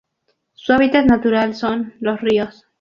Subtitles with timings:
[0.55, 2.65] Su hábitat natural son: los ríos.